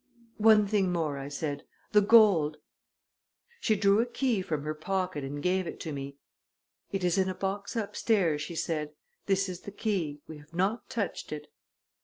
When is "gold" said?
2.01-2.57